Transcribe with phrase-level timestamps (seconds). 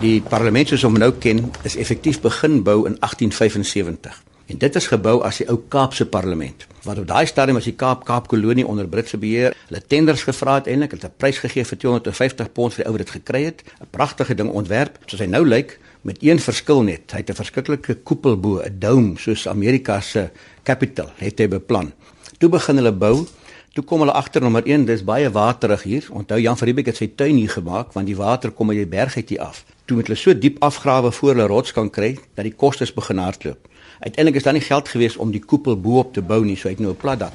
[0.00, 4.14] Die parlement soos ons nou ken, is effektief begin bou in 1875.
[4.48, 6.64] En dit is gebou as die ou Kaapse parlement.
[6.86, 10.70] Wat op daai stadium as die Kaap Kaapkolonie onder Britse beheer, hulle tenders gevra het
[10.72, 13.62] eintlik, het 'n prys gegee vir 250 pond vir die ou wat dit gekry het.
[13.80, 17.12] 'n Pragtige ding ontwerp, soos hy nou lyk, met een verskil net.
[17.12, 20.30] Hy het 'n verskriklike koepel bo, 'n dome soos Amerika se
[20.64, 21.92] Capitol het hy beplan.
[22.38, 23.26] Toe begin hulle bou.
[23.70, 26.06] Toe kom hulle agter nommer 1, dis baie waterig hier.
[26.10, 28.90] Onthou Jan van Riebeeck het sy tuin hier gemaak want die water kom uit die
[28.90, 29.60] berg uit hier af.
[29.86, 33.22] Toe moet hulle so diep afgrawe voor hulle rots kan kry dat die kostes begin
[33.22, 33.68] hardloop.
[34.00, 36.74] Uiteindelik is daar nie geld gewees om die koepel bo-op te bou nie, so hy
[36.74, 37.32] het nou 'n plat dak.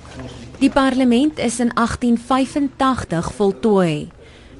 [0.60, 4.12] Die parlement is in 1885 voltooi.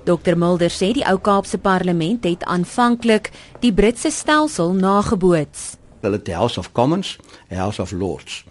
[0.06, 5.76] Dr Mulder sê die ou Kaapse parlement het aanvanklik die Britse stelsel nageboots.
[6.02, 7.18] Hulle het House of Commons,
[7.50, 8.46] die House of Lords.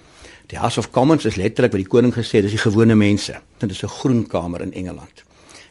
[0.46, 3.38] Die House of Commons is letterlik wat die koning gesê het, dis die gewone mense.
[3.58, 5.24] Dit is 'n groen kamer in Engeland.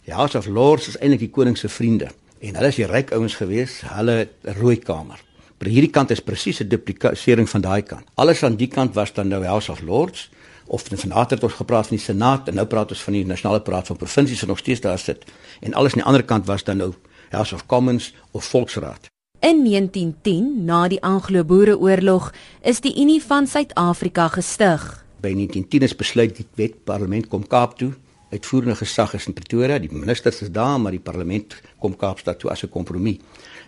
[0.06, 2.10] Die House of Lords is eintlik die koning se vriende
[2.40, 5.22] en hulle is die ryk ouens gewees, hulle rooi kamer.
[5.60, 8.04] Maar hierdie kant is presies 'n duplikasering van daai kant.
[8.16, 10.30] Alles aan die kant was dan nou House of Lords
[10.68, 13.26] of van nader het ons gepraat van die Senaat en nou praat ons van die
[13.26, 15.26] nasionale raad van provinsies wat nog steeds daar sit.
[15.62, 16.94] En alles aan die ander kant was dan nou
[17.30, 19.13] House of Commons of Volksraad.
[19.44, 22.30] In 1910, na die Anglo-Boereoorlog,
[22.64, 24.86] is die Unie van Suid-Afrika gestig.
[25.20, 27.90] By 1910 is besluit die wet parlement kom Kaap toe.
[28.32, 32.54] Uitvoerende gesag is in Pretoria, die ministers is daar, maar die parlement kom Kaapstad toe
[32.56, 33.20] as 'n kompromie.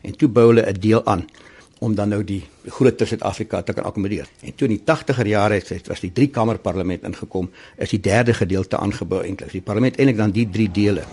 [0.02, 1.28] En toe bou hulle 'n deel aan
[1.80, 4.28] om dan nou die groter Suid-Afrika te kan akkommodeer.
[4.42, 8.00] En toe in die 80er jare het was die drie kamer parlement ingekom, is die
[8.00, 9.52] derde gedeelte aangebou eintlik.
[9.52, 11.04] Die parlement eintlik dan die drie dele.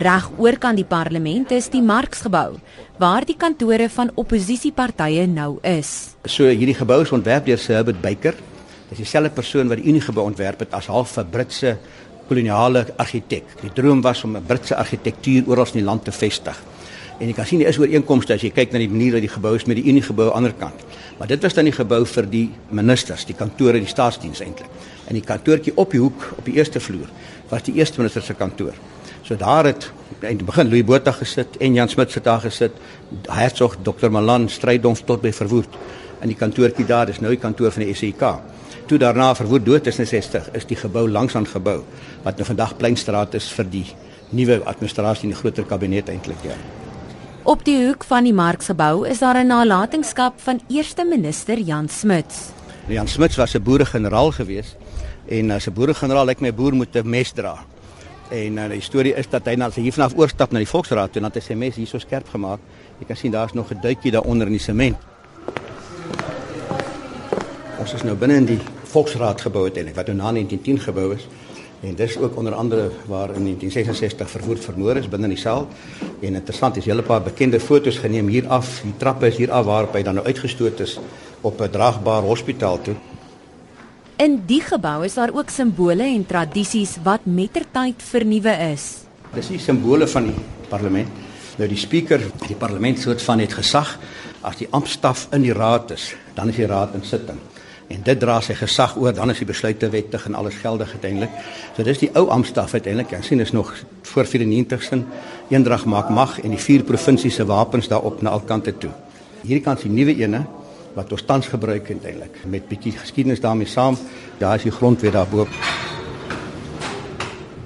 [0.00, 2.54] Reg oor kan die parlement is die Marksgebou
[3.02, 5.90] waar die kantore van oppositiepartye nou is.
[6.24, 8.38] So hierdie gebou is ontwerp deur Sir Herbert Baker.
[8.88, 11.76] Dis dieselfde persoon wat die Unie gebou ontwerp het as half 'n Britse
[12.28, 13.44] koloniale argitek.
[13.60, 16.56] Die droom was om 'n Britse argitektuur oral in die land te vestig.
[17.20, 19.28] En jy kan sien daar is ooreenkomste as jy kyk na die manier wat die
[19.28, 20.80] gebou is met die Unie gebou aan die ander kant.
[21.18, 24.70] Maar dit was dan die gebou vir die ministers, die kantore, die staatsdiens eintlik.
[25.08, 27.08] En die kantoortjie op die hoek op die eerste vloer
[27.50, 28.72] was die eerste minister se kantoor.
[29.22, 32.72] So daar het in die begin Louis Botha gesit en Jan Smit se daar gesit.
[33.28, 35.78] Hertog Dr Malan Strydom tot by verwoed.
[36.20, 38.40] En die kantoortjie daar is nou die kantoor van die SAK.
[38.86, 41.82] Toe daarna verwoed dood is in 60 is die gebou langs aan gebou
[42.24, 43.86] wat nou vandag Pleinstraat is vir die
[44.30, 46.56] nuwe administrasie en die groter kabinet eintlik ja.
[47.42, 52.50] Op die hoek van die Marksgebou is daar 'n nalatenskap van eerste minister Jan Smuts.
[52.88, 54.76] Jan Smuts was 'n boere-generaal gewees
[55.28, 57.58] en as 'n boere-generaal lyk my boer moet 'n mes dra.
[58.30, 61.18] En uh, die storie is dat hy na sy hiervanaf oorstap na die Volksraad toe
[61.18, 62.62] en dat hy sy mes hier so skerp gemaak.
[63.00, 64.96] Jy kan sien daar's nog 'n duitjie daaronder in die sement.
[67.80, 68.60] Ons is nou binne in die
[68.92, 71.26] Volksraad gebou eintlik wat nou na 1910 gebou is.
[71.80, 75.66] En dis ook onder andere waar in 1966 verwoed vermoor is binne in die saal.
[76.20, 78.80] En interessant is hele paar bekende fotos geneem hier af.
[78.82, 81.00] Die trappe is hier af waarop hy dan nou uitgestoot is
[81.40, 82.94] op 'n draagbare hospitaal toe.
[84.20, 88.82] In die gebou is daar ook simbole en tradisies wat mettertyd vernuwe is.
[89.32, 91.08] Dis die simbole van die parlement.
[91.56, 93.94] Nou die spreker, die parlement soort van het gesag
[94.44, 97.40] as die amptstaf in die raad is, dan is die raad in sitting
[97.90, 101.32] en dit dra sy gesag oor dan is die besluite wettig en alles geldig uiteindelik.
[101.74, 103.16] So dis die ou amptstaf uiteindelik.
[103.16, 103.72] Ek sien is nog
[104.12, 105.08] voor 94 sin
[105.48, 108.92] eendrag maak mag en die vier provinsiese wapens daarop na alkante toe.
[109.40, 110.44] Hierdie kant is die nuwe ene
[110.94, 113.98] wat ons tans gebruik uiteindelik met bietjie geskiedenis daarmee saam.
[114.38, 115.46] Daar is die grondwet daarbo.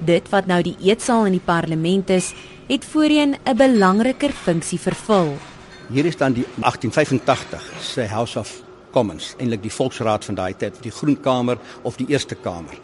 [0.05, 2.35] Dit wat nou die eetsaal in die parlement is,
[2.69, 5.37] het voorheen 'n belangriker funksie vervul.
[5.93, 10.77] Hier is dan die 1885 se House of Commons, eintlik die Volksraad van daai tyd,
[10.83, 12.79] die Groenkamer of die Eerste Kamer.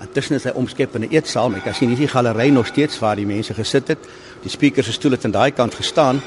[0.00, 2.48] Intussen is hy omskep in 'n eetsaal, maar jy kan sien hier is die galery
[2.50, 3.98] nog steeds waar die mense gesit het.
[4.42, 6.20] Die spreker se stoel het aan daai kant gestaan.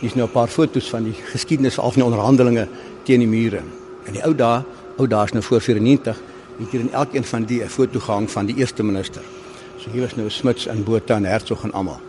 [0.00, 2.68] Hier's nou 'n paar foto's van die geskiedenis al van die onderhandelinge
[3.02, 3.62] teen die mure.
[4.04, 4.62] In die ou dae,
[4.96, 6.16] ou dae is nou voor 94,
[6.58, 9.22] het hier in elkeen van die 'n foto gehang van die eerste minister.
[9.78, 12.00] So hier was nou Smuts en Botha en Hertzog en almal.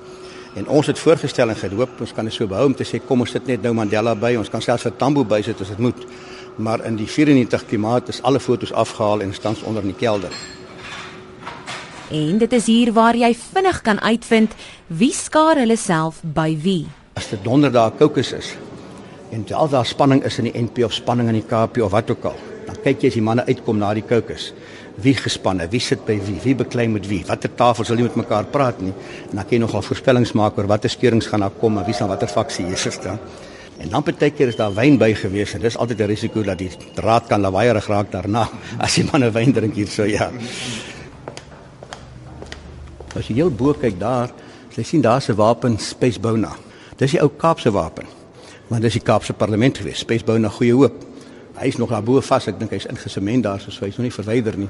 [0.53, 3.19] En ons het voorgestel en gehoop ons kan dit so behou om te sê kom
[3.19, 6.05] ons sit net nou Mandela by, ons kan selfs vir Tambo bysit as dit moet
[6.59, 10.31] maar in die 94 klimaat is alle fotos afgehaal en staan onder in die kelder.
[12.11, 14.55] En dit is hier waar jy vinnig kan uitvind
[14.87, 16.87] wie skaar hulle self by wie.
[17.19, 18.53] As dit donderdag kokes is
[19.35, 22.09] en al daar spanning is in die NP of spanning in die KP of wat
[22.13, 24.47] ook al, dan kyk jy as die manne uitkom na die kokes.
[25.03, 28.15] Wie gespanne, wie sit by wie, wie beklei met wie, watter tafels sal nie met
[28.21, 28.93] mekaar praat nie.
[29.29, 31.97] En dan kan jy nogal voorspellings maak oor watter skeurings gaan daar kom en wie
[31.97, 33.19] sal watter faksie hier sit dan.
[33.83, 36.57] En dan baie keer is daar wyn by gewees en dis altyd 'n risiko dat
[36.57, 38.47] die draad kan lawaaierig raak daarna
[38.85, 40.31] as jy man 'n wyn drink hier so ja.
[43.15, 44.31] As jy heel bo kyk daar,
[44.75, 46.68] jy sien daar's 'n wapen Spacebona.
[46.99, 48.07] Dis die ou Kaapse wapen.
[48.67, 50.03] Maar dis die Kaapse parlement gewees.
[50.03, 51.05] Spesbou na goeie hoop.
[51.59, 52.47] Hy is nog daar bo vas.
[52.51, 54.69] Ek dink hy's ingesement daar so hy's nog nie verwyder nie.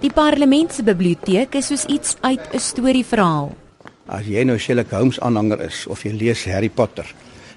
[0.00, 3.52] Die parlement se biblioteek is soos iets uit 'n storieverhaal.
[4.08, 7.06] As jy nou Sherlock Holmes aanhanger is of jy lees Harry Potter,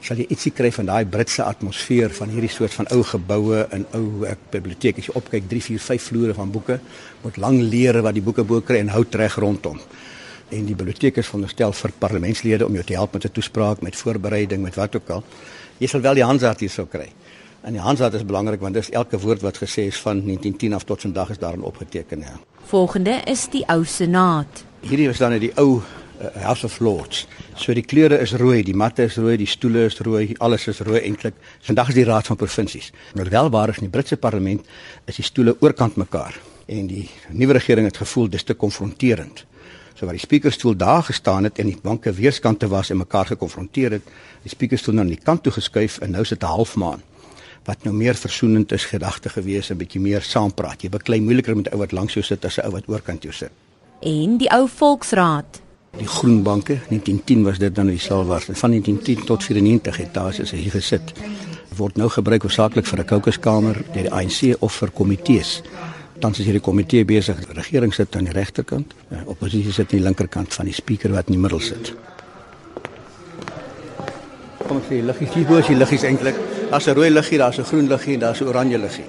[0.02, 3.86] sal jy ietsie kry van daai Britse atmosfeer van hierdie soort van ou geboue en
[3.94, 5.00] ou biblioteke.
[5.00, 6.80] As jy opkyk 3, 4, 5 vloere van boeke
[7.24, 9.80] met lang leere wat die boeke bo kry en hout reg rondom.
[10.54, 13.96] En die biblioteek is veronderstel vir parlementslede om jou te help met 'n toespraak, met
[13.96, 15.24] voorbereiding, met wat ook al.
[15.78, 17.10] Jy sal wel die Hansard hier sou kry.
[17.62, 20.84] En die Hansard is belangrik want dis elke woord wat gesê is van 1910 af
[20.84, 22.40] tot vandag is daarin opgeteken, ja.
[22.66, 24.64] Volgende is die ou senaat.
[24.80, 25.82] Hierdie was dan net die ou
[26.22, 27.28] uh, House of Lords.
[27.56, 30.80] So die kleure is rooi, die matte is rooi, die stoele is rooi, alles is
[30.80, 31.34] rooi eintlik.
[31.62, 32.92] Vandag is die Raad van Provinsies.
[33.16, 34.68] Maar wel waar is in die Britse parlement
[35.06, 39.46] is die stoele oorkant mekaar en die nuwe regering het gevoel dis te konfronterend.
[39.94, 43.92] So waar die spreekstoel daar gestaan het en die banke weerskante was en mekaar gekonfronteer
[43.92, 44.04] het,
[44.42, 47.02] die spreekstoel nou aan die kant toe geskuif en nou sit 'n halfmaan
[47.64, 50.82] wat nou meer versoenend is gedagte gewees, 'n bietjie meer saampraat.
[50.82, 53.34] Jy beklei moeiliker met ou wat langs jou sit as 'n ou wat oorkant jou
[53.34, 53.52] sit.
[54.02, 55.64] En die ou volksraad
[55.98, 58.44] Die Groenbanke, 1910 was dit dan die saal was.
[58.44, 61.14] Van 1910 tot 94 het daar is hier gesit.
[61.78, 65.62] Word nou gebruik hoofsaaklik vir 'n kokeskamer deur die ANC of vir komitees.
[66.24, 67.36] Tans is hierdie komitee besig.
[67.44, 71.12] Die regering sit aan die regterkant, die oppositie sit aan die linkerkant van die spreker
[71.12, 71.90] wat in die middel sit.
[74.64, 76.40] Kom ek sê liggies hier bo is die liggies eintlik.
[76.70, 79.04] Daar's 'n rooi liggie, daar's 'n groen liggie en daar's 'n oranje liggie.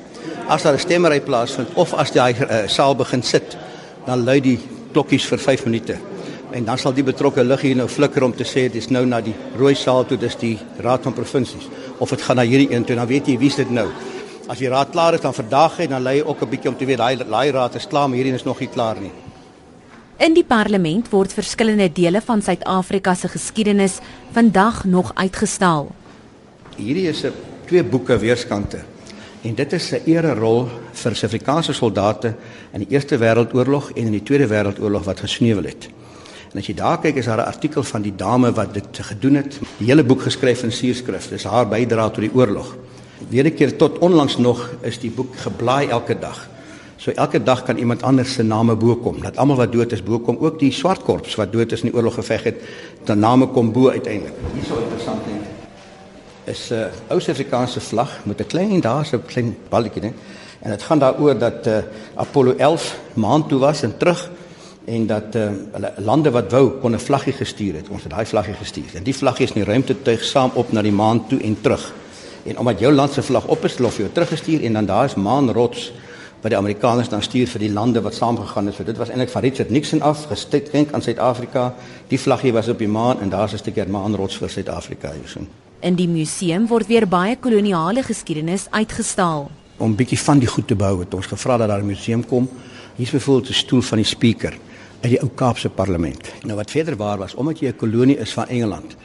[0.48, 3.56] As daar 'n stemmery plaasvind of as die uh, saal begin sit,
[4.06, 4.58] dan lui die
[4.92, 5.96] klokkies vir 5 minute
[6.50, 9.20] en dan sal die betrokke lig hier nou flikker om te sê dis nou na
[9.20, 11.68] die rooi saal toe dis die raad van provinsies
[11.98, 13.88] of dit gaan na hierdie een toe dan weet jy wie's dit nou
[14.46, 16.84] as die raad klaar is dan vandag hy dan lê ook 'n bietjie om te
[16.84, 19.12] weet daai daai raad is klaar maar hierdie is nog nie klaar nie
[20.18, 23.98] In die parlement word verskillende dele van Suid-Afrika se geskiedenis
[24.32, 25.92] vandag nog uitgestal
[26.76, 27.32] Hierdie is 'n
[27.66, 28.84] twee boeke weerskante
[29.42, 32.34] en dit is 'n ere rol vir Suid-Afrikaanse soldate
[32.72, 35.88] in die Eerste Wêreldoorlog en in die Tweede Wêreldoorlog wat gesneuwel het.
[36.52, 39.34] En as jy daar kyk is daar 'n artikel van die dame wat dit gedoen
[39.34, 39.58] het.
[39.78, 41.28] Die hele boek geskryf in suurskrif.
[41.28, 42.76] Dis haar bydrae tot die oorlog.
[43.28, 46.48] Weer 'n keer tot onlangs nog is die boek geblaai elke dag.
[46.96, 49.20] So elke dag kan iemand anders se name bo kom.
[49.22, 51.90] Dat almal wat dood is bo kom, ook die swart korps wat dood is in
[51.90, 52.62] die oorlog geveg het,
[53.04, 54.32] dan name kom bo uiteindelik.
[54.54, 55.42] Hierso interessant ding.
[56.44, 60.12] Is 'n uh, ou Suid-Afrikaanse vlag met 'n klein daarso 'n klein balletjie, né?
[60.60, 61.76] En dit gaan daaroor dat uh,
[62.14, 64.30] Apollo 11 maan toe was en terug
[64.84, 67.88] en dat uh, hulle lande wat wou kon 'n vlaggie gestuur het.
[67.88, 68.90] Ons het daai vlaggie gestuur.
[68.94, 71.60] En die vlaggie is in die ruimte tuig saam op na die maan toe en
[71.60, 71.92] terug.
[72.44, 75.14] En omdat jou land se vlag op is, lof jy teruggestuur en dan daar is
[75.14, 75.92] maanrots
[76.44, 78.74] wat die Amerikaners dan stuur vir die lande wat saamgegaan het.
[78.76, 81.74] So dit was eintlik van Richard Nixon af geskenk aan Suid-Afrika.
[82.08, 85.40] Die vlaggie was op die maan en daar's 'n stukkie maanrots vir Suid-Afrika hierso.
[85.80, 89.50] In die museum word weer baie koloniale geskiedenis uitgestal.
[89.76, 92.48] Om bietjie van die goed te bou het ons gevra dat daar 'n museum kom.
[92.96, 94.52] Hier's byvoorbeeld 'n stoel van die speaker
[95.00, 96.32] uit die ou Kaapse parlement.
[96.42, 98.96] Nou wat verder waar was, omdat jy 'n kolonie is van Engeland.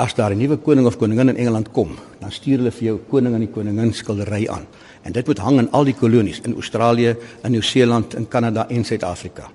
[0.00, 2.98] As daar 'n nuwe koning of koningin in Engeland kom, dan stuur hulle vir jou
[3.10, 4.66] koning en die koningin skildery aan.
[5.02, 8.84] En dit moet hang in al die kolonies in Australië, in Nieu-Seeland, in Kanada en
[8.84, 9.50] Suid-Afrika.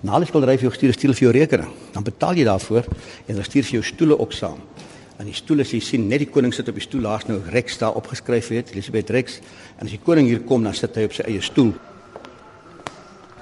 [0.00, 1.70] Na die skildery vir jou stuur, stuur vir jou rekening.
[1.92, 2.84] Dan betaal jy daarvoor
[3.26, 4.58] en dan stuur vir jou stoele ook saam.
[5.18, 7.40] En die stoele as jy sien, net die koning sit op die stoel, daar's nou
[7.50, 9.40] Rex daar opgeskryf het, Elizabeth Rex.
[9.78, 11.72] En as die koning hier kom, dan sit hy op sy eie stoel.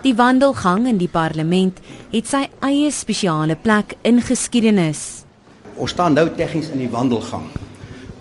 [0.02, 1.80] Die wandelgang in die parlement
[2.12, 5.25] het sy eie spesiale plek in geskiedenis.
[5.76, 7.50] Ons staan nou tegnies in die wandelgang.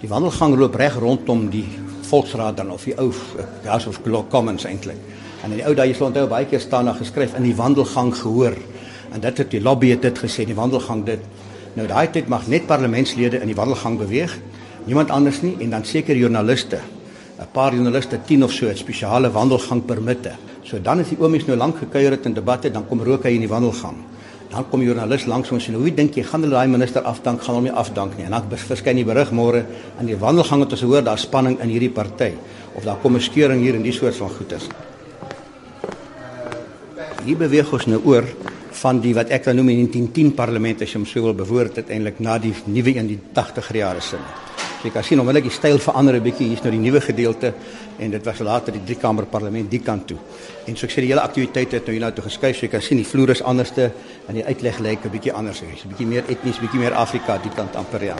[0.02, 1.68] Die wandelgang loop reg rondom die
[2.10, 3.14] Volksraad dan of die ou
[3.64, 5.00] House of Commons eintlik.
[5.44, 8.12] En in die ou dae jy onthou baie keer staan daar geskryf in die wandelgang
[8.16, 8.58] gehoor.
[9.14, 11.24] En dit het die lobby het dit gesê, die wandelgang dit.
[11.76, 14.36] Nou daai tyd mag net parlementslede in die wandelgang beweeg,
[14.86, 16.80] niemand anders nie en dan seker joernaliste.
[17.40, 20.36] 'n Paar joernaliste 10 of so het spesiale wandelgang permitte.
[20.64, 23.30] So dan as die oomies nou lank gekuier het in debatte, dan kom rook hy
[23.30, 23.96] in die wandelgang.
[24.52, 27.56] Dan kom joernalis langs ons en hoe dink jy gaan hulle daai minister afdank, gaan
[27.56, 28.26] hom nie afdank nie.
[28.26, 29.66] En dan verskyn die berig môre
[30.00, 32.34] in die wandelgang het ons hoor daar spanning in hierdie party
[32.76, 34.68] of daar kom 'n skeuring hier in die soort van goeters.
[37.26, 38.24] Hier beweeg ons nou oor
[38.72, 41.76] van die wat ek dan noem in 1910 parlement as jy hom sou wil bewoord
[41.76, 44.20] het eintlik na die nuwe in die 80 jare sin.
[44.92, 46.48] Kan sien onmiddellik die styl verander 'n bietjie.
[46.48, 47.54] Hier's nou die nuwe gedeelte
[47.98, 50.18] en dit was later die drie kamer parlement die kant toe.
[50.66, 52.56] En so ek sê die hele aktiwiteit het nou hier nou toe geskuif.
[52.56, 53.92] So jy kan sien die vloer is anderste
[54.28, 55.60] en die uitleg lyk 'n bietjie anders.
[55.60, 58.16] Hy's 'n bietjie meer etnies, bietjie meer Afrika die kant amper ja.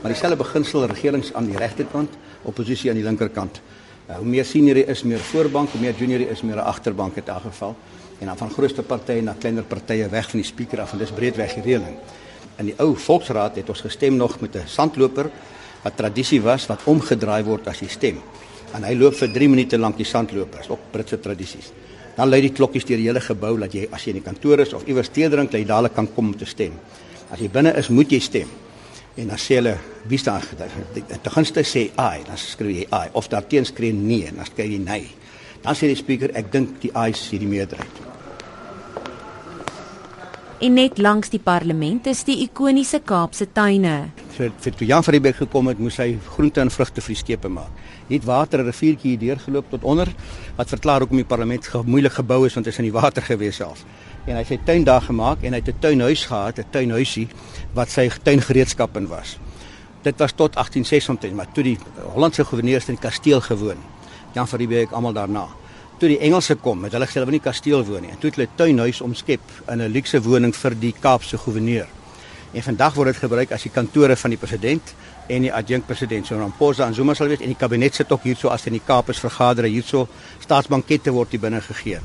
[0.00, 2.10] Maar dieselfde beginsel regerings aan die regterkant,
[2.42, 3.60] oppositie aan die linkerkant.
[4.08, 6.64] Nou, hoe meer senior jy is, meer voorbank, hoe meer junior jy is, meer 'n
[6.70, 7.76] agterbank in daardie geval.
[8.18, 11.10] En dan van grootste partye na kleiner partye weg van die spreker af en dis
[11.10, 11.96] breedweg die reëling.
[12.58, 15.30] In die ou volksraad het ons gestem nog met 'n sandloper
[15.82, 18.20] wat tradisie was wat omgedraai word as jy stem.
[18.74, 21.72] En hy loop vir 3 minute lank die sandlopers op Britse tradisies.
[22.16, 24.60] Dan lui die klokkies deur die hele gebou dat jy as jy in die kantoor
[24.60, 26.72] is of iewers tee drink, jy dadelik kan kom om te stem.
[27.30, 28.48] As jy binne is, moet jy stem.
[29.18, 29.76] En dan sê hulle
[30.10, 30.74] wie staan gedag.
[31.24, 34.78] Te gunste sê ai, dan skryf jy ai of daarteen skree nee, dan skryf jy
[34.82, 35.08] nee.
[35.62, 38.17] Dan sê die spreker ek dink die ai is die meerderheid.
[40.58, 44.08] En net langs die parlement is die ikoniese Kaapse tuine.
[44.34, 47.14] So vir toe Jan van die Beek gekom het, moes hy groente en vrugte vir
[47.14, 47.70] die skepe maak.
[48.08, 50.08] Net water 'n riviertjie hier deurgeloop tot onder
[50.56, 53.56] wat verklaar hoekom die parlement moeilik gebou is want dit is in die water gewees
[53.56, 53.84] self.
[54.26, 57.28] En hy het sy tuin daar gemaak en hy het 'n tuinhuis gehad, 'n tuinhuisie
[57.74, 59.38] wat sy tuingereedskap in was.
[60.02, 61.78] Dit was tot 1860, maar toe die
[62.14, 63.78] Hollandse goewerneurs in die kasteel gewoon.
[64.34, 65.46] Jan van die Beek almal daarna
[65.98, 68.10] toe die Engelse kom, het hulle gesê hulle wil nie kasteel woon nie.
[68.14, 71.86] En toe het hulle tuinhuis omskep in 'n luukse woning vir die Kaapse goewerneur.
[72.52, 74.94] En vandag word dit gebruik as die kantore van die president
[75.28, 76.26] en die adjunkpresident.
[76.26, 78.84] So Ramaphosa en Zuma sal weet en die kabinet sit ook hierso as in die
[78.84, 80.08] Kaap is vergader hierso
[80.40, 82.00] staatsbankette word hier binne gegee.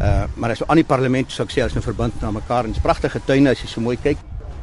[0.00, 2.64] Uh maar as so aan die parlement sou ek sê as 'n verband na mekaar
[2.64, 4.16] en 'n pragtige tuine as jy so mooi kyk.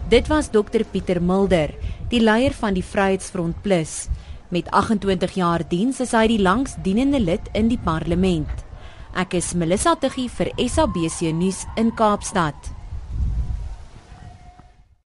[0.10, 1.70] Dit was Dr Pieter Mulder,
[2.10, 4.08] die leier van die Vryheidsfront Plus.
[4.50, 8.50] Met 28 jaar diens is hy die langsdienende lid in die parlement.
[9.18, 12.79] Ek is Melissa Tuggie vir SABC nuus in Kaapstad.